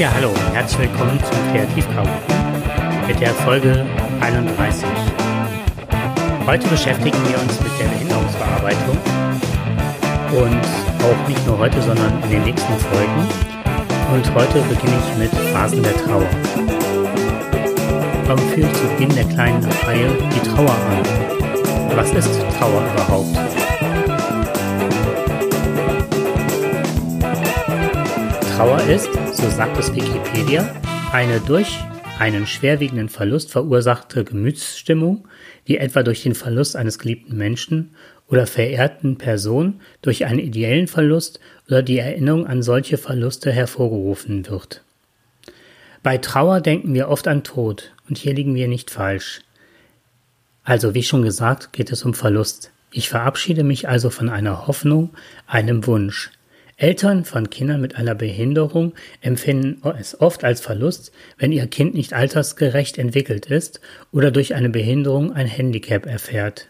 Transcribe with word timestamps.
Ja, 0.00 0.10
hallo 0.14 0.30
und 0.30 0.54
herzlich 0.54 0.90
willkommen 0.90 1.20
zum 1.22 1.52
Kreativchaos 1.52 2.08
mit 3.06 3.20
der 3.20 3.34
Folge 3.34 3.84
31. 4.22 4.88
Heute 6.46 6.68
beschäftigen 6.68 7.18
wir 7.28 7.38
uns 7.38 7.60
mit 7.60 7.70
der 7.78 7.84
Behinderungsbearbeitung 7.84 8.96
und 10.32 10.64
auch 11.04 11.28
nicht 11.28 11.46
nur 11.46 11.58
heute, 11.58 11.82
sondern 11.82 12.18
in 12.22 12.30
den 12.30 12.44
nächsten 12.44 12.72
Folgen. 12.78 13.28
Und 14.14 14.34
heute 14.34 14.62
beginne 14.62 14.96
ich 15.06 15.18
mit 15.18 15.34
Phasen 15.52 15.82
der 15.82 15.94
Trauer. 15.98 16.30
Warum 18.24 18.42
ich 18.56 18.72
zu 18.72 18.86
Beginn 18.96 19.14
der 19.14 19.24
kleinen 19.24 19.62
Reihe 19.84 20.08
die 20.34 20.48
Trauer 20.48 20.70
an? 20.70 21.94
Was 21.94 22.10
ist 22.14 22.40
Trauer 22.58 22.82
überhaupt? 22.94 23.38
Trauer 28.56 28.80
ist, 28.88 29.10
so 29.40 29.48
sagt 29.48 29.78
es 29.78 29.94
Wikipedia, 29.94 30.70
eine 31.12 31.40
durch 31.40 31.78
einen 32.18 32.46
schwerwiegenden 32.46 33.08
Verlust 33.08 33.50
verursachte 33.50 34.22
Gemütsstimmung, 34.22 35.26
die 35.66 35.78
etwa 35.78 36.02
durch 36.02 36.22
den 36.22 36.34
Verlust 36.34 36.76
eines 36.76 36.98
geliebten 36.98 37.38
Menschen 37.38 37.94
oder 38.28 38.46
verehrten 38.46 39.16
Person, 39.16 39.80
durch 40.02 40.26
einen 40.26 40.40
ideellen 40.40 40.88
Verlust 40.88 41.40
oder 41.68 41.82
die 41.82 41.98
Erinnerung 41.98 42.46
an 42.46 42.62
solche 42.62 42.98
Verluste 42.98 43.50
hervorgerufen 43.50 44.46
wird. 44.46 44.82
Bei 46.02 46.18
Trauer 46.18 46.60
denken 46.60 46.92
wir 46.92 47.08
oft 47.08 47.26
an 47.26 47.42
Tod, 47.42 47.94
und 48.10 48.18
hier 48.18 48.34
liegen 48.34 48.54
wir 48.54 48.68
nicht 48.68 48.90
falsch. 48.90 49.40
Also, 50.64 50.94
wie 50.94 51.02
schon 51.02 51.22
gesagt, 51.22 51.72
geht 51.72 51.90
es 51.90 52.04
um 52.04 52.12
Verlust. 52.12 52.72
Ich 52.92 53.08
verabschiede 53.08 53.64
mich 53.64 53.88
also 53.88 54.10
von 54.10 54.28
einer 54.28 54.66
Hoffnung, 54.66 55.10
einem 55.46 55.86
Wunsch. 55.86 56.30
Eltern 56.80 57.26
von 57.26 57.50
Kindern 57.50 57.82
mit 57.82 57.96
einer 57.96 58.14
Behinderung 58.14 58.94
empfinden 59.20 59.82
es 59.98 60.18
oft 60.18 60.44
als 60.44 60.62
Verlust, 60.62 61.12
wenn 61.36 61.52
ihr 61.52 61.66
Kind 61.66 61.92
nicht 61.92 62.14
altersgerecht 62.14 62.96
entwickelt 62.96 63.46
ist 63.46 63.82
oder 64.12 64.30
durch 64.30 64.54
eine 64.54 64.70
Behinderung 64.70 65.34
ein 65.34 65.46
Handicap 65.46 66.06
erfährt. 66.06 66.68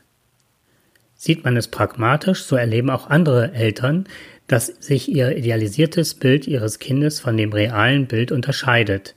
Sieht 1.15 1.45
man 1.45 1.57
es 1.57 1.69
pragmatisch, 1.69 2.43
so 2.43 2.57
erleben 2.57 2.91
auch 2.91 3.09
andere 3.09 3.53
Eltern, 3.53 4.09
dass 4.49 4.67
sich 4.67 5.09
ihr 5.09 5.37
idealisiertes 5.37 6.15
Bild 6.15 6.49
ihres 6.49 6.81
Kindes 6.81 7.21
von 7.21 7.37
dem 7.37 7.53
realen 7.53 8.07
Bild 8.09 8.33
unterscheidet. 8.33 9.15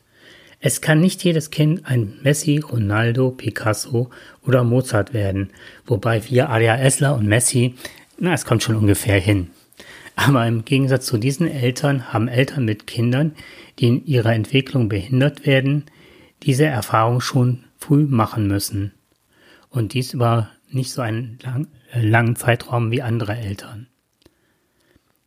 Es 0.60 0.80
kann 0.80 1.00
nicht 1.00 1.24
jedes 1.24 1.50
Kind 1.50 1.88
ein 1.88 2.20
Messi, 2.22 2.60
Ronaldo, 2.60 3.32
Picasso 3.32 4.12
oder 4.46 4.64
Mozart 4.64 5.12
werden, 5.12 5.50
wobei 5.88 6.22
wir 6.30 6.52
ADHSler 6.52 7.16
und 7.16 7.26
Messi, 7.26 7.74
na, 8.20 8.36
es 8.36 8.46
kommt 8.46 8.62
schon 8.62 8.76
ungefähr 8.76 9.20
hin. 9.20 9.50
Aber 10.16 10.46
im 10.46 10.64
Gegensatz 10.66 11.06
zu 11.06 11.18
diesen 11.18 11.48
Eltern 11.48 12.14
haben 12.14 12.28
Eltern 12.28 12.66
mit 12.66 12.88
Kindern, 12.88 13.34
die 13.80 13.88
in 13.88 14.06
ihrer 14.06 14.34
Entwicklung 14.34 14.90
behindert 14.90 15.46
werden, 15.46 15.86
diese 16.44 16.66
Erfahrung 16.66 17.22
schon 17.22 17.64
früh 17.78 18.06
machen 18.06 18.48
müssen. 18.48 18.94
Und 19.70 19.94
dies 19.94 20.14
über 20.14 20.50
nicht 20.70 20.92
so 20.92 21.02
einen 21.02 21.40
lang, 21.42 21.68
äh, 21.92 22.02
langen 22.02 22.36
Zeitraum 22.36 22.92
wie 22.92 23.02
andere 23.02 23.36
Eltern. 23.36 23.88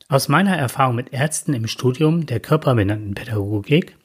Aus 0.09 0.29
meiner 0.29 0.57
Erfahrung 0.57 0.95
mit 0.95 1.13
Ärzten 1.13 1.53
im 1.53 1.67
Studium 1.67 2.27
der 2.27 2.39
Körperbehindertenpädagogik, 2.39 3.97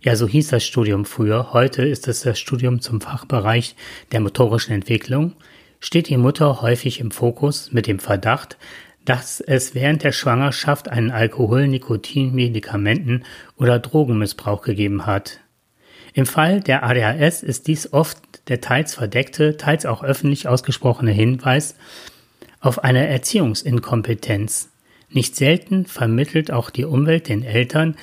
ja 0.00 0.16
so 0.16 0.26
hieß 0.26 0.48
das 0.48 0.64
Studium 0.64 1.04
früher, 1.04 1.52
heute 1.52 1.82
ist 1.82 2.08
es 2.08 2.22
das 2.22 2.38
Studium 2.38 2.80
zum 2.80 3.02
Fachbereich 3.02 3.76
der 4.12 4.20
motorischen 4.20 4.74
Entwicklung, 4.74 5.34
steht 5.78 6.08
die 6.08 6.16
Mutter 6.16 6.62
häufig 6.62 7.00
im 7.00 7.10
Fokus 7.10 7.72
mit 7.72 7.86
dem 7.86 7.98
Verdacht, 7.98 8.56
dass 9.04 9.40
es 9.40 9.74
während 9.74 10.04
der 10.04 10.12
Schwangerschaft 10.12 10.88
einen 10.88 11.10
Alkohol-, 11.10 11.68
Nikotin-, 11.68 12.32
Medikamenten- 12.32 13.24
oder 13.56 13.78
Drogenmissbrauch 13.78 14.62
gegeben 14.62 15.06
hat. 15.06 15.40
Im 16.12 16.26
Fall 16.26 16.60
der 16.60 16.82
ADHS 16.82 17.42
ist 17.42 17.66
dies 17.68 17.92
oft 17.92 18.18
der 18.48 18.60
teils 18.60 18.94
verdeckte, 18.94 19.56
teils 19.56 19.86
auch 19.86 20.02
öffentlich 20.02 20.48
ausgesprochene 20.48 21.12
Hinweis 21.12 21.76
auf 22.60 22.82
eine 22.82 23.06
Erziehungsinkompetenz. 23.06 24.70
Nicht 25.08 25.36
selten 25.36 25.86
vermittelt 25.86 26.50
auch 26.50 26.70
die 26.70 26.84
Umwelt 26.84 27.28
den 27.28 27.42
Eltern, 27.42 27.96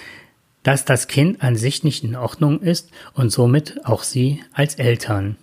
dass 0.64 0.84
das 0.84 1.08
Kind 1.08 1.42
an 1.42 1.56
sich 1.56 1.84
nicht 1.84 2.04
in 2.04 2.16
Ordnung 2.16 2.62
ist 2.62 2.92
und 3.14 3.30
somit 3.30 3.86
auch 3.86 4.04
sie 4.04 4.44
als 4.52 4.76
Eltern. 4.76 5.38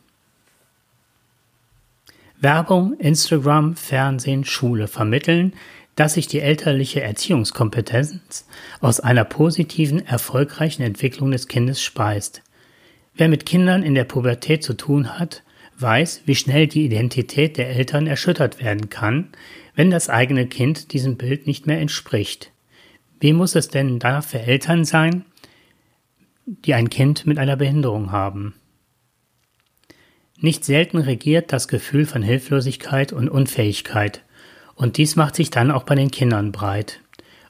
Werbung, 2.45 2.93
Instagram, 2.99 3.75
Fernsehen, 3.75 4.45
Schule 4.45 4.87
vermitteln, 4.87 5.55
dass 5.97 6.15
sich 6.15 6.27
die 6.27 6.41
elterliche 6.41 7.01
Erziehungskompetenz 7.01 8.47
aus 8.81 9.01
einer 9.01 9.25
positiven, 9.25 10.07
erfolgreichen 10.07 10.83
Entwicklung 10.83 11.31
des 11.31 11.49
Kindes 11.49 11.83
speist. 11.83 12.43
Wer 13.15 13.29
mit 13.29 13.47
Kindern 13.47 13.83
in 13.83 13.95
der 13.95 14.05
Pubertät 14.05 14.63
zu 14.63 14.75
tun 14.75 15.19
hat, 15.19 15.43
weiß, 15.79 16.25
wie 16.27 16.35
schnell 16.35 16.67
die 16.67 16.85
Identität 16.85 17.57
der 17.57 17.71
Eltern 17.71 18.07
erschüttert 18.07 18.63
werden 18.63 18.91
kann, 18.91 19.29
wenn 19.75 19.91
das 19.91 20.11
eigene 20.11 20.47
Kind 20.47 20.93
diesem 20.93 21.17
Bild 21.17 21.47
nicht 21.47 21.67
mehr 21.67 21.81
entspricht. 21.81 22.53
Wie 23.21 23.33
muss 23.33 23.55
es 23.55 23.69
denn 23.69 23.99
da 23.99 24.21
für 24.21 24.41
Eltern 24.41 24.85
sein, 24.85 25.25
die 26.45 26.75
ein 26.75 26.91
Kind 26.91 27.25
mit 27.25 27.39
einer 27.39 27.57
Behinderung 27.57 28.13
haben? 28.13 28.53
Nicht 30.45 30.67
selten 30.67 30.99
regiert 30.99 31.55
das 31.55 31.69
Gefühl 31.69 32.05
von 32.05 32.21
Hilflosigkeit 32.21 33.15
und 33.15 33.31
Unfähigkeit, 33.31 34.21
und 34.75 34.99
dies 34.99 35.17
macht 35.17 35.37
sich 35.37 35.49
dann 35.49 35.71
auch 35.71 35.85
bei 35.85 35.95
den 35.95 36.11
Kindern 36.11 36.53
breit. 36.53 37.01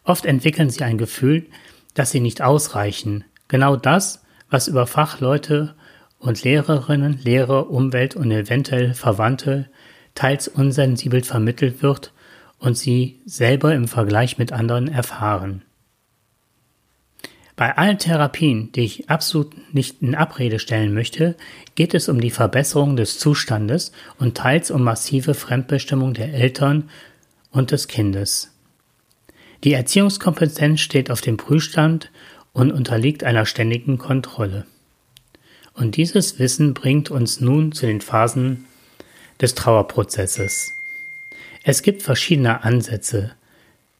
Oft 0.04 0.24
entwickeln 0.24 0.70
sie 0.70 0.84
ein 0.84 0.96
Gefühl, 0.96 1.46
dass 1.94 2.12
sie 2.12 2.20
nicht 2.20 2.40
ausreichen, 2.40 3.24
genau 3.48 3.74
das, 3.74 4.22
was 4.48 4.68
über 4.68 4.86
Fachleute 4.86 5.74
und 6.20 6.44
Lehrerinnen, 6.44 7.18
Lehrer, 7.20 7.68
Umwelt 7.68 8.14
und 8.14 8.30
eventuell 8.30 8.94
Verwandte 8.94 9.68
teils 10.14 10.46
unsensibel 10.46 11.24
vermittelt 11.24 11.82
wird 11.82 12.12
und 12.60 12.78
sie 12.78 13.18
selber 13.26 13.74
im 13.74 13.88
Vergleich 13.88 14.38
mit 14.38 14.52
anderen 14.52 14.86
erfahren. 14.86 15.64
Bei 17.56 17.76
allen 17.76 17.98
Therapien, 17.98 18.72
die 18.72 18.80
ich 18.80 19.08
absolut 19.08 19.52
nicht 19.72 20.02
in 20.02 20.16
Abrede 20.16 20.58
stellen 20.58 20.92
möchte, 20.92 21.36
geht 21.76 21.94
es 21.94 22.08
um 22.08 22.20
die 22.20 22.30
Verbesserung 22.30 22.96
des 22.96 23.18
Zustandes 23.18 23.92
und 24.18 24.36
teils 24.36 24.72
um 24.72 24.82
massive 24.82 25.34
Fremdbestimmung 25.34 26.14
der 26.14 26.34
Eltern 26.34 26.90
und 27.52 27.70
des 27.70 27.86
Kindes. 27.86 28.50
Die 29.62 29.72
Erziehungskompetenz 29.72 30.80
steht 30.80 31.10
auf 31.10 31.20
dem 31.20 31.36
Prüfstand 31.36 32.10
und 32.52 32.72
unterliegt 32.72 33.22
einer 33.22 33.46
ständigen 33.46 33.98
Kontrolle. 33.98 34.66
Und 35.74 35.96
dieses 35.96 36.38
Wissen 36.38 36.74
bringt 36.74 37.10
uns 37.10 37.40
nun 37.40 37.72
zu 37.72 37.86
den 37.86 38.00
Phasen 38.00 38.64
des 39.40 39.54
Trauerprozesses. 39.54 40.72
Es 41.62 41.82
gibt 41.82 42.02
verschiedene 42.02 42.62
Ansätze, 42.64 43.32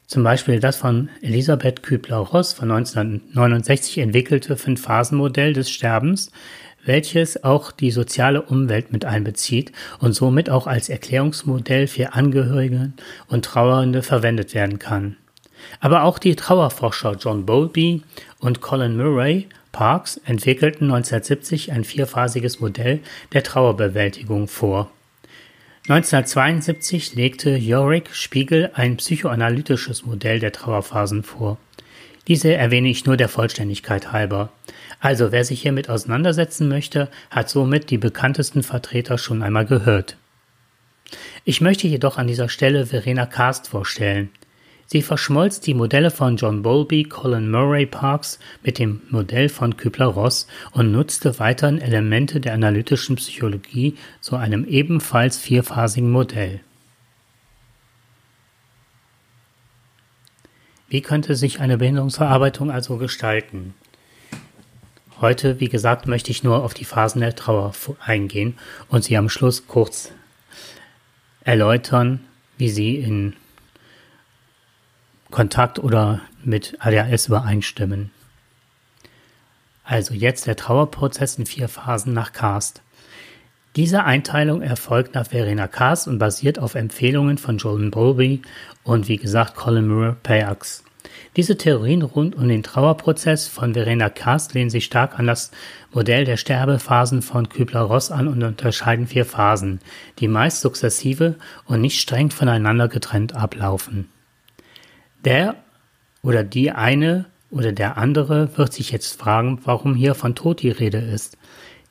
zum 0.06 0.22
Beispiel 0.22 0.60
das 0.60 0.76
von 0.76 1.08
Elisabeth 1.22 1.82
Kübler-Ross 1.82 2.52
von 2.52 2.70
1969 2.70 3.98
entwickelte 3.98 4.56
Fünf-Phasen-Modell 4.56 5.52
des 5.54 5.70
Sterbens, 5.70 6.30
welches 6.84 7.42
auch 7.44 7.72
die 7.72 7.90
soziale 7.90 8.42
Umwelt 8.42 8.92
mit 8.92 9.04
einbezieht 9.04 9.72
und 10.00 10.12
somit 10.12 10.50
auch 10.50 10.66
als 10.66 10.88
Erklärungsmodell 10.88 11.86
für 11.86 12.12
Angehörige 12.12 12.92
und 13.28 13.44
Trauernde 13.44 14.02
verwendet 14.02 14.54
werden 14.54 14.78
kann. 14.78 15.16
Aber 15.80 16.02
auch 16.02 16.18
die 16.18 16.36
Trauerforscher 16.36 17.16
John 17.18 17.46
Bowlby 17.46 18.02
und 18.38 18.60
Colin 18.60 18.96
Murray 18.96 19.48
Parks 19.72 20.18
entwickelten 20.24 20.84
1970 20.84 21.72
ein 21.72 21.84
vierphasiges 21.84 22.60
Modell 22.60 23.00
der 23.32 23.42
Trauerbewältigung 23.42 24.46
vor. 24.46 24.90
1972 25.86 27.14
legte 27.14 27.50
Yorick 27.50 28.08
Spiegel 28.14 28.70
ein 28.72 28.96
psychoanalytisches 28.96 30.06
Modell 30.06 30.38
der 30.38 30.50
Trauerphasen 30.50 31.22
vor. 31.22 31.58
Diese 32.26 32.54
erwähne 32.54 32.88
ich 32.88 33.04
nur 33.04 33.18
der 33.18 33.28
Vollständigkeit 33.28 34.10
halber. 34.10 34.50
Also 34.98 35.30
wer 35.30 35.44
sich 35.44 35.60
hiermit 35.60 35.90
auseinandersetzen 35.90 36.68
möchte, 36.68 37.10
hat 37.28 37.50
somit 37.50 37.90
die 37.90 37.98
bekanntesten 37.98 38.62
Vertreter 38.62 39.18
schon 39.18 39.42
einmal 39.42 39.66
gehört. 39.66 40.16
Ich 41.44 41.60
möchte 41.60 41.86
jedoch 41.86 42.16
an 42.16 42.28
dieser 42.28 42.48
Stelle 42.48 42.86
Verena 42.86 43.26
Karst 43.26 43.68
vorstellen. 43.68 44.30
Sie 44.86 45.02
verschmolz 45.02 45.60
die 45.60 45.74
Modelle 45.74 46.10
von 46.10 46.36
John 46.36 46.62
Bowlby, 46.62 47.04
Colin 47.04 47.50
Murray 47.50 47.86
Parks 47.86 48.38
mit 48.62 48.78
dem 48.78 49.02
Modell 49.10 49.48
von 49.48 49.76
Kübler-Ross 49.76 50.46
und 50.72 50.92
nutzte 50.92 51.38
weiterhin 51.38 51.80
Elemente 51.80 52.40
der 52.40 52.52
analytischen 52.52 53.16
Psychologie 53.16 53.96
zu 54.20 54.36
einem 54.36 54.64
ebenfalls 54.66 55.38
vierphasigen 55.38 56.10
Modell. 56.10 56.60
Wie 60.88 61.00
könnte 61.00 61.34
sich 61.34 61.60
eine 61.60 61.78
Behinderungsverarbeitung 61.78 62.70
also 62.70 62.98
gestalten? 62.98 63.74
Heute, 65.20 65.58
wie 65.58 65.68
gesagt, 65.68 66.06
möchte 66.06 66.30
ich 66.30 66.44
nur 66.44 66.62
auf 66.62 66.74
die 66.74 66.84
Phasen 66.84 67.20
der 67.20 67.34
Trauer 67.34 67.72
eingehen 68.04 68.58
und 68.88 69.02
sie 69.04 69.16
am 69.16 69.28
Schluss 69.28 69.66
kurz 69.66 70.12
erläutern, 71.42 72.20
wie 72.58 72.68
sie 72.68 72.96
in 72.96 73.34
Kontakt 75.34 75.80
oder 75.80 76.20
mit 76.44 76.76
ADHS 76.78 77.26
übereinstimmen. 77.26 78.12
also 79.82 80.14
jetzt 80.14 80.46
der 80.46 80.54
Trauerprozess 80.54 81.38
in 81.38 81.44
vier 81.44 81.68
Phasen 81.68 82.12
nach 82.12 82.32
Cast. 82.32 82.82
Diese 83.74 84.04
Einteilung 84.04 84.62
erfolgt 84.62 85.16
nach 85.16 85.26
Verena 85.26 85.66
Cast 85.66 86.06
und 86.06 86.20
basiert 86.20 86.60
auf 86.60 86.76
Empfehlungen 86.76 87.36
von 87.36 87.58
Jordan 87.58 87.90
Bowlby 87.90 88.42
und 88.84 89.08
wie 89.08 89.16
gesagt 89.16 89.56
Colin 89.56 89.88
Moore 89.88 90.16
Payax. 90.22 90.84
Diese 91.34 91.58
Theorien 91.58 92.02
rund 92.02 92.36
um 92.36 92.46
den 92.46 92.62
Trauerprozess 92.62 93.48
von 93.48 93.74
Verena 93.74 94.10
Cast 94.10 94.54
lehnen 94.54 94.70
sich 94.70 94.84
stark 94.84 95.18
an 95.18 95.26
das 95.26 95.50
Modell 95.92 96.24
der 96.24 96.36
Sterbephasen 96.36 97.22
von 97.22 97.48
Kübler-Ross 97.48 98.12
an 98.12 98.28
und 98.28 98.40
unterscheiden 98.40 99.08
vier 99.08 99.24
Phasen, 99.24 99.80
die 100.20 100.28
meist 100.28 100.60
sukzessive 100.60 101.34
und 101.66 101.80
nicht 101.80 102.00
streng 102.00 102.30
voneinander 102.30 102.86
getrennt 102.86 103.34
ablaufen. 103.34 104.08
Der 105.24 105.56
oder 106.22 106.44
die 106.44 106.70
eine 106.70 107.26
oder 107.50 107.72
der 107.72 107.96
andere 107.96 108.56
wird 108.56 108.72
sich 108.72 108.90
jetzt 108.90 109.18
fragen, 109.18 109.60
warum 109.64 109.94
hier 109.94 110.14
von 110.14 110.34
Tod 110.34 110.62
die 110.62 110.70
Rede 110.70 110.98
ist. 110.98 111.38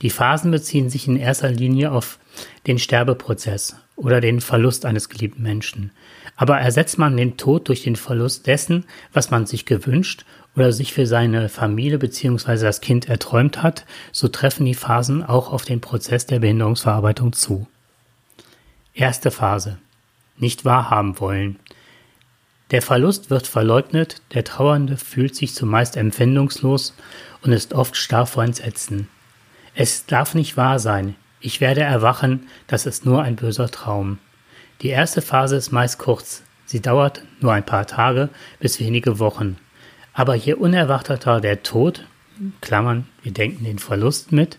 Die 0.01 0.09
Phasen 0.09 0.51
beziehen 0.51 0.89
sich 0.89 1.07
in 1.07 1.15
erster 1.15 1.49
Linie 1.49 1.91
auf 1.91 2.19
den 2.67 2.77
Sterbeprozess 2.77 3.77
oder 3.95 4.21
den 4.21 4.41
Verlust 4.41 4.85
eines 4.85 5.07
geliebten 5.07 5.43
Menschen. 5.43 5.91
Aber 6.35 6.59
ersetzt 6.59 6.97
man 6.97 7.15
den 7.15 7.37
Tod 7.37 7.67
durch 7.69 7.83
den 7.83 7.95
Verlust 7.95 8.47
dessen, 8.47 8.85
was 9.13 9.31
man 9.31 9.45
sich 9.45 9.65
gewünscht 9.65 10.25
oder 10.55 10.71
sich 10.73 10.93
für 10.93 11.05
seine 11.05 11.47
Familie 11.47 11.99
bzw. 11.99 12.57
das 12.57 12.81
Kind 12.81 13.07
erträumt 13.07 13.63
hat, 13.63 13.85
so 14.11 14.27
treffen 14.27 14.65
die 14.65 14.73
Phasen 14.73 15.23
auch 15.23 15.51
auf 15.51 15.63
den 15.63 15.79
Prozess 15.79 16.25
der 16.25 16.39
Behinderungsverarbeitung 16.39 17.33
zu. 17.33 17.67
Erste 18.93 19.31
Phase. 19.31 19.77
Nicht 20.37 20.65
wahrhaben 20.65 21.19
wollen. 21.19 21.59
Der 22.73 22.81
Verlust 22.81 23.29
wird 23.29 23.45
verleugnet, 23.45 24.23
der 24.33 24.43
Trauernde 24.43 24.97
fühlt 24.97 25.35
sich 25.35 25.53
zumeist 25.53 25.95
empfindungslos 25.95 26.95
und 27.43 27.51
ist 27.51 27.75
oft 27.75 27.95
starr 27.95 28.25
vor 28.25 28.43
Entsetzen. 28.43 29.09
Es 29.75 30.07
darf 30.07 30.33
nicht 30.33 30.57
wahr 30.57 30.79
sein. 30.79 31.15
Ich 31.39 31.61
werde 31.61 31.81
erwachen, 31.81 32.47
das 32.65 32.87
ist 32.87 33.05
nur 33.05 33.21
ein 33.21 33.35
böser 33.35 33.69
Traum. 33.69 34.17
Die 34.81 34.87
erste 34.87 35.21
Phase 35.21 35.55
ist 35.55 35.71
meist 35.71 35.99
kurz. 35.99 36.41
Sie 36.65 36.81
dauert 36.81 37.21
nur 37.41 37.53
ein 37.53 37.63
paar 37.63 37.85
Tage 37.85 38.29
bis 38.59 38.79
wenige 38.79 39.19
Wochen. 39.19 39.57
Aber 40.11 40.33
je 40.33 40.55
unerwarteter 40.55 41.41
der 41.41 41.61
Tod, 41.61 42.07
Klammern, 42.59 43.07
wir 43.21 43.33
denken 43.33 43.65
den 43.65 43.77
Verlust 43.77 44.31
mit, 44.31 44.57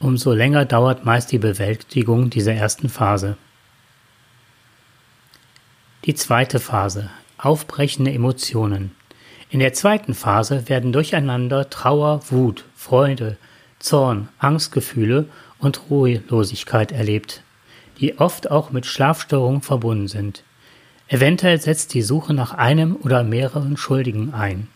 umso 0.00 0.32
länger 0.32 0.64
dauert 0.64 1.04
meist 1.04 1.30
die 1.30 1.38
Bewältigung 1.38 2.28
dieser 2.28 2.54
ersten 2.54 2.88
Phase. 2.88 3.36
Die 6.04 6.14
zweite 6.14 6.60
Phase. 6.60 7.10
Aufbrechende 7.38 8.12
Emotionen. 8.12 8.92
In 9.50 9.58
der 9.58 9.72
zweiten 9.72 10.14
Phase 10.14 10.68
werden 10.68 10.92
durcheinander 10.92 11.70
Trauer, 11.70 12.20
Wut, 12.30 12.64
Freude, 12.76 13.36
Zorn, 13.80 14.28
Angstgefühle 14.38 15.26
und 15.58 15.90
Ruhelosigkeit 15.90 16.92
erlebt, 16.92 17.42
die 17.98 18.16
oft 18.20 18.48
auch 18.48 18.70
mit 18.70 18.86
Schlafstörungen 18.86 19.60
verbunden 19.60 20.06
sind. 20.06 20.44
Eventuell 21.08 21.60
setzt 21.60 21.94
die 21.94 22.02
Suche 22.02 22.32
nach 22.32 22.54
einem 22.54 22.94
oder 22.94 23.24
mehreren 23.24 23.76
Schuldigen 23.76 24.32
ein, 24.34 24.68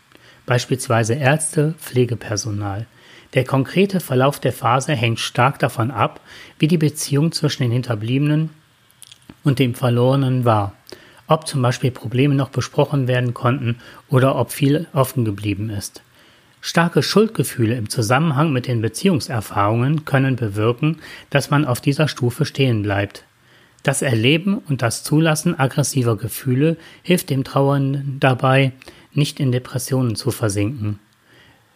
beispielsweise 0.45 1.13
Ärzte, 1.13 1.73
Pflegepersonal. 1.79 2.85
Der 3.33 3.45
konkrete 3.45 4.01
Verlauf 4.01 4.41
der 4.41 4.53
Phase 4.53 4.93
hängt 4.93 5.21
stark 5.21 5.57
davon 5.59 5.89
ab, 5.89 6.19
wie 6.59 6.67
die 6.67 6.77
Beziehung 6.77 7.31
zwischen 7.31 7.63
den 7.63 7.71
Hinterbliebenen 7.71 8.49
und 9.43 9.59
dem 9.59 9.73
Verlorenen 9.73 10.43
war, 10.43 10.73
ob 11.27 11.47
zum 11.47 11.61
Beispiel 11.61 11.91
Probleme 11.91 12.35
noch 12.35 12.49
besprochen 12.49 13.07
werden 13.07 13.33
konnten 13.33 13.77
oder 14.09 14.35
ob 14.35 14.51
viel 14.51 14.87
offen 14.93 15.25
geblieben 15.25 15.69
ist. 15.69 16.01
Starke 16.61 17.03
Schuldgefühle 17.03 17.75
im 17.75 17.89
Zusammenhang 17.89 18.53
mit 18.53 18.67
den 18.67 18.81
Beziehungserfahrungen 18.81 20.05
können 20.05 20.37
bewirken, 20.37 20.99
dass 21.29 21.49
man 21.49 21.65
auf 21.65 21.81
dieser 21.81 22.07
Stufe 22.07 22.45
stehen 22.45 22.83
bleibt. 22.83 23.25
Das 23.83 24.01
Erleben 24.01 24.59
und 24.69 24.81
das 24.81 25.03
Zulassen 25.03 25.59
aggressiver 25.59 26.15
Gefühle 26.15 26.77
hilft 27.01 27.29
dem 27.29 27.43
Trauernden 27.43 28.17
dabei, 28.21 28.71
nicht 29.11 29.41
in 29.41 29.51
Depressionen 29.51 30.15
zu 30.15 30.31
versinken. 30.31 30.99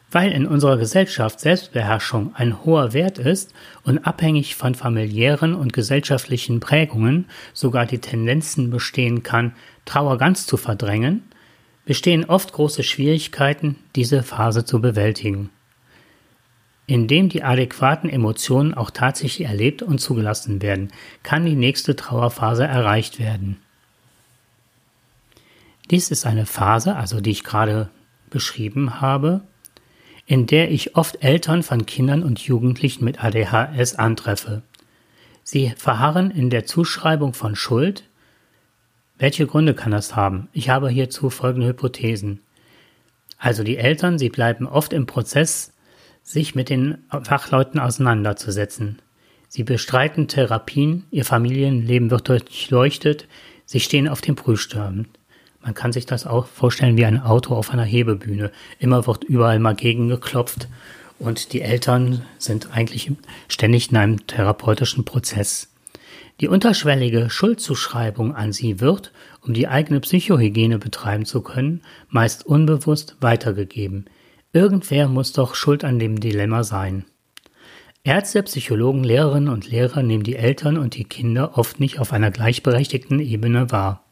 Weil 0.09 0.31
in 0.31 0.47
unserer 0.47 0.77
Gesellschaft 0.77 1.39
Selbstbeherrschung 1.39 2.33
ein 2.35 2.63
hoher 2.63 2.93
Wert 2.93 3.17
ist 3.17 3.53
und 3.83 3.99
abhängig 3.99 4.55
von 4.55 4.73
familiären 4.73 5.53
und 5.53 5.73
gesellschaftlichen 5.73 6.61
Prägungen 6.61 7.25
sogar 7.53 7.85
die 7.85 7.99
Tendenzen 7.99 8.69
bestehen 8.69 9.23
kann, 9.23 9.53
Trauer 9.85 10.17
ganz 10.17 10.45
zu 10.45 10.55
verdrängen, 10.55 11.23
bestehen 11.85 12.25
oft 12.25 12.53
große 12.53 12.83
Schwierigkeiten, 12.83 13.75
diese 13.95 14.23
Phase 14.23 14.63
zu 14.63 14.79
bewältigen. 14.79 15.49
Indem 16.85 17.27
die 17.27 17.43
adäquaten 17.43 18.09
Emotionen 18.09 18.73
auch 18.73 18.91
tatsächlich 18.91 19.45
erlebt 19.45 19.81
und 19.81 19.99
zugelassen 19.99 20.61
werden, 20.61 20.89
kann 21.23 21.45
die 21.45 21.55
nächste 21.55 21.97
Trauerphase 21.97 22.63
erreicht 22.63 23.19
werden. 23.19 23.57
Dies 25.91 26.11
ist 26.11 26.25
eine 26.25 26.45
Phase, 26.45 26.95
also 26.95 27.19
die 27.19 27.31
ich 27.31 27.43
gerade 27.43 27.89
beschrieben 28.29 29.01
habe, 29.01 29.41
in 30.27 30.45
der 30.45 30.69
ich 30.69 30.95
oft 30.95 31.23
Eltern 31.23 31.63
von 31.63 31.85
Kindern 31.85 32.21
und 32.21 32.39
Jugendlichen 32.39 33.05
mit 33.05 33.23
ADHS 33.23 33.95
antreffe. 33.95 34.61
Sie 35.41 35.73
verharren 35.77 36.29
in 36.29 36.49
der 36.49 36.65
Zuschreibung 36.65 37.33
von 37.33 37.55
Schuld, 37.55 38.03
welche 39.17 39.47
Gründe 39.47 39.73
kann 39.73 39.91
das 39.91 40.15
haben? 40.15 40.49
Ich 40.53 40.69
habe 40.69 40.89
hierzu 40.89 41.29
folgende 41.29 41.67
Hypothesen. 41.67 42.41
Also 43.39 43.63
die 43.63 43.77
Eltern, 43.77 44.19
sie 44.19 44.29
bleiben 44.29 44.67
oft 44.67 44.93
im 44.93 45.05
Prozess, 45.05 45.73
sich 46.21 46.53
mit 46.53 46.69
den 46.69 46.99
Fachleuten 47.23 47.79
auseinanderzusetzen. 47.79 49.01
Sie 49.47 49.63
bestreiten 49.63 50.27
Therapien, 50.27 51.05
ihr 51.09 51.23
Familienleben 51.23 52.11
wird 52.11 52.27
durchleuchtet, 52.27 53.27
sie 53.65 53.79
stehen 53.79 54.09
auf 54.09 54.19
dem 54.21 54.35
Prüfstand. 54.35 55.07
Man 55.67 55.73
kann 55.73 55.91
sich 55.91 56.05
das 56.05 56.25
auch 56.25 56.47
vorstellen 56.47 56.95
wie 56.95 57.03
ein 57.03 57.21
Auto 57.21 57.53
auf 57.53 57.71
einer 57.71 57.83
Hebebühne. 57.83 58.53
Immer 58.79 59.05
wird 59.05 59.25
überall 59.25 59.59
mal 59.59 59.75
gegengeklopft 59.75 60.69
und 61.19 61.51
die 61.51 61.59
Eltern 61.59 62.21
sind 62.37 62.69
eigentlich 62.71 63.11
ständig 63.49 63.91
in 63.91 63.97
einem 63.97 64.27
therapeutischen 64.27 65.03
Prozess. 65.03 65.67
Die 66.39 66.47
unterschwellige 66.47 67.29
Schuldzuschreibung 67.29 68.33
an 68.33 68.53
sie 68.53 68.79
wird, 68.79 69.11
um 69.41 69.53
die 69.53 69.67
eigene 69.67 69.99
Psychohygiene 69.99 70.79
betreiben 70.79 71.25
zu 71.25 71.41
können, 71.41 71.81
meist 72.07 72.45
unbewusst 72.45 73.17
weitergegeben. 73.19 74.05
Irgendwer 74.53 75.09
muss 75.09 75.33
doch 75.33 75.53
schuld 75.53 75.83
an 75.83 75.99
dem 75.99 76.21
Dilemma 76.21 76.63
sein. 76.63 77.03
Ärzte, 78.05 78.41
Psychologen, 78.43 79.03
Lehrerinnen 79.03 79.49
und 79.49 79.69
Lehrer 79.69 80.01
nehmen 80.01 80.23
die 80.23 80.37
Eltern 80.37 80.77
und 80.77 80.95
die 80.95 81.03
Kinder 81.03 81.57
oft 81.57 81.81
nicht 81.81 81.99
auf 81.99 82.13
einer 82.13 82.31
gleichberechtigten 82.31 83.19
Ebene 83.19 83.69
wahr. 83.69 84.06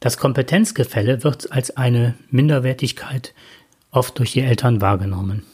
Das 0.00 0.16
Kompetenzgefälle 0.16 1.24
wird 1.24 1.50
als 1.50 1.76
eine 1.76 2.14
Minderwertigkeit 2.30 3.34
oft 3.90 4.18
durch 4.18 4.32
die 4.32 4.40
Eltern 4.42 4.80
wahrgenommen. 4.80 5.44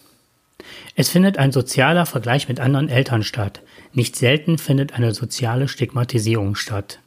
Es 0.96 1.08
findet 1.08 1.38
ein 1.38 1.52
sozialer 1.52 2.06
Vergleich 2.06 2.48
mit 2.48 2.60
anderen 2.60 2.88
Eltern 2.88 3.22
statt. 3.22 3.62
Nicht 3.92 4.16
selten 4.16 4.58
findet 4.58 4.92
eine 4.92 5.14
soziale 5.14 5.68
Stigmatisierung 5.68 6.54
statt. 6.56 7.00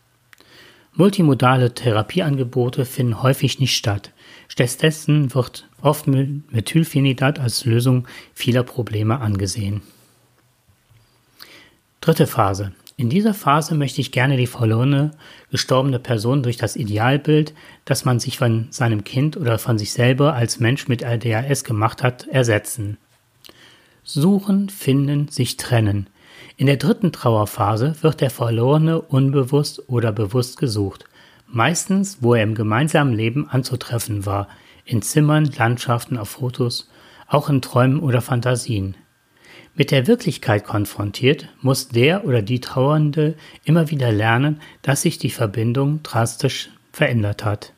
Multimodale 0.94 1.74
Therapieangebote 1.74 2.86
finden 2.86 3.22
häufig 3.22 3.60
nicht 3.60 3.75
statt. 3.75 4.12
Stattdessen 4.48 5.34
wird 5.36 5.67
oft 5.82 6.08
Methylphenidat 6.08 7.39
als 7.39 7.65
Lösung 7.65 8.08
vieler 8.34 8.63
Probleme 8.63 9.20
angesehen. 9.20 9.82
Dritte 12.01 12.25
Phase. 12.25 12.72
In 13.00 13.12
dieser 13.12 13.36
Phase 13.36 13.75
möchte 13.75 14.01
ich 14.01 14.12
gerne 14.12 14.38
die 14.38 14.48
verlorene, 14.48 15.12
gestorbene 15.51 16.00
Person 16.00 16.42
durch 16.42 16.58
das 16.58 16.75
Idealbild, 16.75 17.54
das 17.86 18.06
man 18.06 18.20
sich 18.20 18.39
von 18.39 18.70
seinem 18.72 19.04
Kind 19.04 19.38
oder 19.38 19.60
von 19.60 19.77
sich 19.77 19.94
selber 19.94 20.34
als 20.34 20.60
Mensch 20.60 20.88
mit 20.88 21.06
ADHS 21.06 21.63
gemacht 21.63 22.01
hat, 22.01 22.27
ersetzen. 22.27 22.98
Suchen, 24.04 24.70
finden, 24.70 25.27
sich 25.27 25.58
trennen. 25.58 26.10
In 26.56 26.66
der 26.66 26.77
dritten 26.77 27.12
Trauerphase 27.12 27.96
wird 28.01 28.20
der 28.20 28.32
Verlorene 28.32 29.00
unbewusst 29.00 29.88
oder 29.89 30.12
bewusst 30.12 30.58
gesucht. 30.58 31.06
Meistens, 31.46 32.18
wo 32.22 32.34
er 32.34 32.42
im 32.42 32.56
gemeinsamen 32.56 33.13
Leben 33.13 33.48
anzutreffen 33.48 34.25
war. 34.25 34.48
In 34.86 35.04
Zimmern, 35.04 35.46
Landschaften, 35.56 36.18
auf 36.18 36.30
Fotos, 36.30 36.89
auch 37.27 37.48
in 37.48 37.62
Träumen 37.62 38.00
oder 38.00 38.22
Fantasien. 38.22 38.96
Mit 39.77 39.91
der 39.91 40.07
Wirklichkeit 40.07 40.65
konfrontiert, 40.65 41.50
muss 41.62 41.88
der 41.88 42.25
oder 42.25 42.41
die 42.41 42.62
Trauernde 42.62 43.36
immer 43.63 43.91
wieder 43.91 44.12
lernen, 44.12 44.60
dass 44.81 45.03
sich 45.03 45.19
die 45.19 45.29
Verbindung 45.29 46.01
drastisch 46.01 46.72
verändert 46.91 47.46
hat. 47.46 47.74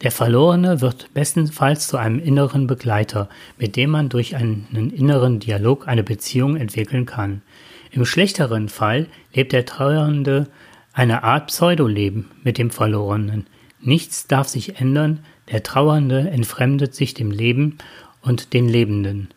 Der 0.00 0.12
Verlorene 0.12 0.80
wird 0.80 1.12
bestenfalls 1.12 1.88
zu 1.88 1.98
einem 1.98 2.20
inneren 2.20 2.66
Begleiter, 2.66 3.28
mit 3.58 3.76
dem 3.76 3.90
man 3.90 4.08
durch 4.08 4.34
einen 4.34 4.92
inneren 4.96 5.40
Dialog 5.40 5.86
eine 5.86 6.02
Beziehung 6.02 6.56
entwickeln 6.56 7.04
kann. 7.04 7.42
Im 7.90 8.06
schlechteren 8.06 8.70
Fall 8.70 9.06
lebt 9.34 9.52
der 9.52 9.66
Trauernde 9.66 10.48
eine 10.94 11.22
Art 11.22 11.48
Pseudoleben 11.48 12.30
mit 12.42 12.56
dem 12.56 12.70
Verlorenen. 12.70 13.46
Nichts 13.78 14.26
darf 14.26 14.48
sich 14.48 14.80
ändern, 14.80 15.20
der 15.52 15.62
Trauernde 15.62 16.30
entfremdet 16.30 16.94
sich 16.94 17.12
dem 17.12 17.30
Leben 17.30 17.76
und 18.22 18.54
den 18.54 18.70
Lebenden. 18.70 19.28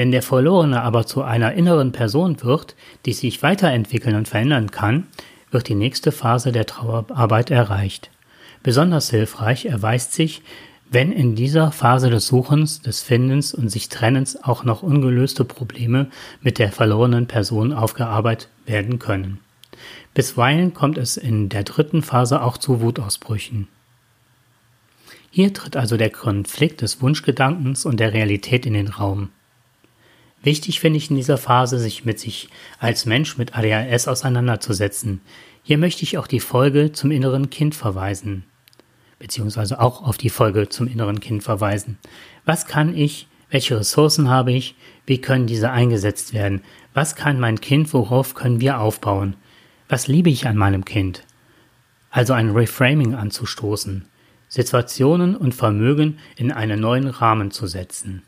Wenn 0.00 0.12
der 0.12 0.22
Verlorene 0.22 0.80
aber 0.80 1.04
zu 1.04 1.22
einer 1.22 1.52
inneren 1.52 1.92
Person 1.92 2.42
wird, 2.42 2.74
die 3.04 3.12
sich 3.12 3.42
weiterentwickeln 3.42 4.16
und 4.16 4.28
verändern 4.28 4.70
kann, 4.70 5.08
wird 5.50 5.68
die 5.68 5.74
nächste 5.74 6.10
Phase 6.10 6.52
der 6.52 6.64
Trauerarbeit 6.64 7.50
erreicht. 7.50 8.10
Besonders 8.62 9.10
hilfreich 9.10 9.66
erweist 9.66 10.14
sich, 10.14 10.40
wenn 10.90 11.12
in 11.12 11.34
dieser 11.34 11.70
Phase 11.70 12.08
des 12.08 12.26
Suchens, 12.26 12.80
des 12.80 13.02
Findens 13.02 13.52
und 13.52 13.68
sich 13.68 13.90
Trennens 13.90 14.42
auch 14.42 14.64
noch 14.64 14.82
ungelöste 14.82 15.44
Probleme 15.44 16.06
mit 16.40 16.58
der 16.58 16.72
verlorenen 16.72 17.26
Person 17.26 17.74
aufgearbeitet 17.74 18.48
werden 18.64 19.00
können. 19.00 19.40
Bisweilen 20.14 20.72
kommt 20.72 20.96
es 20.96 21.18
in 21.18 21.50
der 21.50 21.64
dritten 21.64 22.00
Phase 22.00 22.40
auch 22.40 22.56
zu 22.56 22.80
Wutausbrüchen. 22.80 23.68
Hier 25.30 25.52
tritt 25.52 25.76
also 25.76 25.98
der 25.98 26.08
Konflikt 26.08 26.80
des 26.80 27.02
Wunschgedankens 27.02 27.84
und 27.84 28.00
der 28.00 28.14
Realität 28.14 28.64
in 28.64 28.72
den 28.72 28.88
Raum. 28.88 29.28
Wichtig 30.42 30.80
finde 30.80 30.96
ich 30.96 31.10
in 31.10 31.16
dieser 31.16 31.38
Phase, 31.38 31.78
sich 31.78 32.04
mit 32.04 32.18
sich 32.18 32.48
als 32.78 33.06
Mensch 33.06 33.36
mit 33.36 33.56
ADHS 33.56 34.08
auseinanderzusetzen. 34.08 35.20
Hier 35.62 35.78
möchte 35.78 36.02
ich 36.02 36.18
auch 36.18 36.26
die 36.26 36.40
Folge 36.40 36.92
zum 36.92 37.10
inneren 37.10 37.50
Kind 37.50 37.74
verweisen 37.74 38.44
beziehungsweise 39.20 39.78
auch 39.78 40.02
auf 40.02 40.18
die 40.18 40.30
Folge 40.30 40.68
zum 40.68 40.88
inneren 40.88 41.20
Kind 41.20 41.44
verweisen. 41.44 41.98
Was 42.44 42.66
kann 42.66 42.96
ich? 42.96 43.28
Welche 43.50 43.78
Ressourcen 43.78 44.28
habe 44.28 44.52
ich? 44.52 44.74
Wie 45.06 45.20
können 45.20 45.46
diese 45.46 45.70
eingesetzt 45.70 46.34
werden? 46.34 46.62
Was 46.94 47.14
kann 47.14 47.38
mein 47.38 47.60
Kind? 47.60 47.92
Worauf 47.92 48.34
können 48.34 48.60
wir 48.60 48.80
aufbauen? 48.80 49.36
Was 49.88 50.08
liebe 50.08 50.30
ich 50.30 50.48
an 50.48 50.56
meinem 50.56 50.84
Kind? 50.84 51.24
Also 52.10 52.32
ein 52.32 52.50
Reframing 52.50 53.14
anzustoßen, 53.14 54.06
Situationen 54.48 55.36
und 55.36 55.54
Vermögen 55.54 56.18
in 56.36 56.50
einen 56.50 56.80
neuen 56.80 57.06
Rahmen 57.06 57.50
zu 57.50 57.66
setzen. 57.66 58.22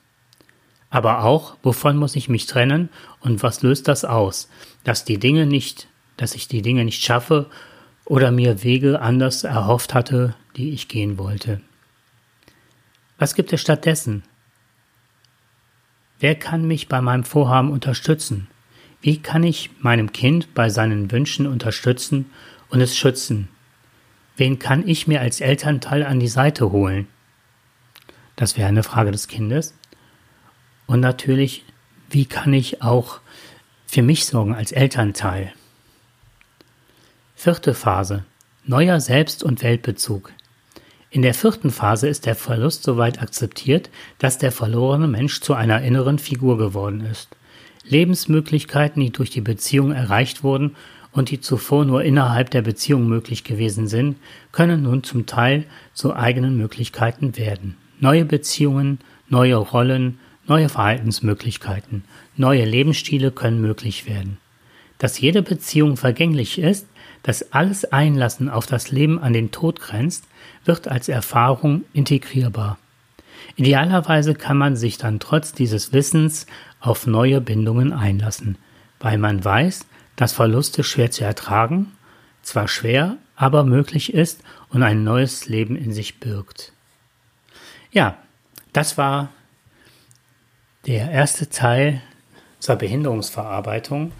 Aber 0.93 1.25
auch, 1.25 1.57
wovon 1.63 1.97
muss 1.97 2.17
ich 2.17 2.29
mich 2.29 2.45
trennen 2.45 2.91
und 3.21 3.43
was 3.43 3.63
löst 3.63 3.89
das 3.89 4.05
aus? 4.05 4.51
Dass 4.85 5.07
die 5.07 5.19
Dinge 5.19 5.47
nicht, 5.47 5.89
dass 6.19 6.35
ich 6.35 6.49
die 6.49 6.61
Dinge 6.61 6.85
nicht 6.85 7.03
schaffe 7.03 7.47
oder 8.05 8.31
mir 8.31 8.63
Wege 8.63 9.01
anders 9.01 9.43
erhofft 9.43 9.95
hatte, 9.95 10.35
die 10.55 10.73
ich 10.73 10.89
gehen 10.89 11.17
wollte. 11.17 11.63
Was 13.17 13.35
gibt 13.35 13.55
es 13.55 13.63
stattdessen? 13.63 14.23
Wer 16.21 16.35
kann 16.35 16.67
mich 16.67 16.89
bei 16.89 17.01
meinem 17.01 17.25
Vorhaben 17.25 17.71
unterstützen? 17.71 18.49
Wie 19.01 19.17
kann 19.17 19.45
ich 19.45 19.71
meinem 19.81 20.13
Kind 20.13 20.53
bei 20.53 20.69
seinen 20.69 21.11
Wünschen 21.11 21.47
unterstützen 21.47 22.31
und 22.69 22.83
es 22.83 22.95
schützen? 22.95 23.49
Wen 24.37 24.59
kann 24.59 24.87
ich 24.87 25.07
mir 25.07 25.23
als 25.23 25.41
Elternteil 25.41 26.05
an 26.05 26.21
die 26.21 26.29
Seite 26.29 26.71
holen? 26.71 27.09
Das 28.37 28.59
wäre 28.59 28.69
eine 28.69 28.83
Frage 28.83 29.11
des 29.11 29.27
Kindes. 29.27 29.73
Und 30.87 31.01
natürlich, 31.01 31.65
wie 32.11 32.27
kann 32.27 32.53
ich 32.53 32.83
auch 32.83 33.21
für 33.87 34.03
mich 34.03 34.27
sorgen 34.27 34.55
als 34.55 34.73
Elternteil? 34.73 35.53
Vierte 37.35 37.75
Phase. 37.75 38.25
Neuer 38.65 39.01
Selbst- 39.01 39.43
und 39.43 39.62
Weltbezug. 39.62 40.33
In 41.11 41.23
der 41.23 41.35
vierten 41.35 41.71
Phase 41.71 42.09
ist 42.09 42.25
der 42.25 42.35
Verlust 42.35 42.85
soweit 42.85 43.21
akzeptiert, 43.21 43.91
dass 44.19 44.39
der 44.39 44.53
verlorene 44.53 45.09
Mensch 45.09 45.41
zu 45.41 45.53
einer 45.53 45.83
inneren 45.83 46.19
Figur 46.19 46.57
geworden 46.57 47.01
ist. 47.01 47.29
Lebensmöglichkeiten, 47.85 49.03
die 49.03 49.11
durch 49.11 49.31
die 49.31 49.41
Beziehung 49.41 49.93
erreicht 49.93 50.43
wurden 50.43 50.77
und 51.11 51.31
die 51.31 51.41
zuvor 51.41 51.85
nur 51.85 52.03
innerhalb 52.03 52.51
der 52.51 52.62
Beziehung 52.62 53.09
möglich 53.09 53.45
gewesen 53.45 53.89
sind, 53.89 54.17
können 54.53 54.83
nun 54.83 55.03
zum 55.03 55.27
Teil 55.27 55.65
zu 55.93 56.15
eigenen 56.15 56.57
Möglichkeiten 56.57 57.37
werden. 57.37 57.77
Neue 58.01 58.25
Beziehungen, 58.25 58.99
neue 59.29 59.57
Rollen, 59.57 60.19
neue 60.47 60.69
Verhaltensmöglichkeiten, 60.69 62.05
neue 62.37 62.65
Lebensstile 62.65 63.31
können 63.31 63.61
möglich 63.61 64.07
werden. 64.07 64.39
Dass 64.99 65.21
jede 65.21 65.43
Beziehung 65.43 65.97
vergänglich 65.97 66.59
ist, 66.59 66.87
dass 67.23 67.53
alles 67.53 67.85
Einlassen 67.85 68.49
auf 68.49 68.67
das 68.67 68.91
Leben 68.91 69.19
an 69.19 69.33
den 69.33 69.51
Tod 69.51 69.81
grenzt, 69.81 70.25
wird 70.65 70.89
als 70.89 71.09
Erfahrung 71.09 71.85
integrierbar. 71.93 72.79
Idealerweise 73.57 74.35
kann 74.35 74.57
man 74.57 74.77
sich 74.77 74.99
dann 74.99 75.21
trotz 75.21 75.53
dieses 75.53 75.93
Wissens 75.93 76.47
auf 76.81 77.07
neue 77.07 77.41
Bindungen 77.41 77.93
einlassen, 77.93 78.59
weil 79.01 79.19
man 79.19 79.45
weiß, 79.45 79.87
dass 80.17 80.33
Verluste 80.33 80.85
schwer 80.85 81.11
zu 81.11 81.25
ertragen, 81.25 81.93
zwar 82.43 82.69
schwer, 82.69 83.17
aber 83.37 83.65
möglich 83.65 84.15
ist 84.15 84.43
und 84.69 84.83
ein 84.83 85.05
neues 85.05 85.49
Leben 85.49 85.77
in 85.77 85.93
sich 85.93 86.21
birgt. 86.21 86.73
Ja, 87.91 88.19
das 88.73 88.99
war 88.99 89.31
der 90.87 91.11
erste 91.11 91.49
Teil 91.49 92.03
zur 92.59 92.77
Behinderungsverarbeitung. 92.77 94.12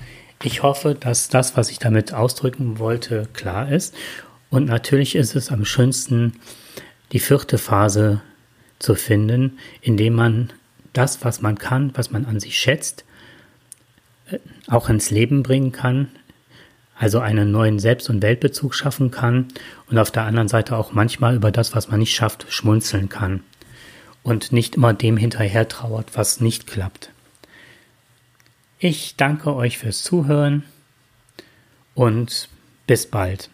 Ich 0.43 0.63
hoffe, 0.63 0.95
dass 0.95 1.29
das, 1.29 1.57
was 1.57 1.71
ich 1.71 1.79
damit 1.79 2.15
ausdrücken 2.15 2.79
wollte, 2.79 3.29
klar 3.33 3.71
ist. 3.71 3.95
Und 4.51 4.67
natürlich 4.67 5.15
ist 5.17 5.35
es 5.35 5.51
am 5.51 5.65
schönsten, 5.65 6.35
die 7.13 7.21
vierte 7.21 7.59
Phase 7.59 8.21
zu 8.79 8.95
finden, 8.95 9.59
indem 9.81 10.15
man 10.15 10.53
das, 10.93 11.25
was 11.25 11.41
man 11.41 11.59
kann, 11.59 11.93
was 11.95 12.11
man 12.11 12.27
an 12.27 12.41
sich 12.41 12.59
schätzt, 12.59 13.05
äh, 14.31 14.39
auch 14.69 14.89
ins 14.89 15.11
Leben 15.11 15.43
bringen 15.43 15.73
kann, 15.73 16.09
also 16.97 17.21
einen 17.21 17.51
neuen 17.51 17.79
Selbst- 17.79 18.11
und 18.11 18.23
Weltbezug 18.23 18.75
schaffen 18.75 19.11
kann 19.11 19.49
und 19.89 19.99
auf 19.99 20.11
der 20.11 20.25
anderen 20.25 20.49
Seite 20.49 20.77
auch 20.77 20.93
manchmal 20.93 21.35
über 21.35 21.51
das, 21.51 21.75
was 21.75 21.89
man 21.89 22.01
nicht 22.01 22.15
schafft, 22.15 22.47
schmunzeln 22.51 23.09
kann 23.09 23.43
und 24.23 24.53
nicht 24.53 24.77
immer 24.77 24.95
dem 24.95 25.17
hinterher 25.17 25.69
trauert, 25.69 26.11
was 26.15 26.41
nicht 26.41 26.67
klappt. 26.67 27.11
Ich 28.79 29.17
danke 29.17 29.55
euch 29.55 29.79
fürs 29.79 30.03
Zuhören 30.03 30.65
und 31.95 32.49
bis 32.87 33.07
bald. 33.07 33.51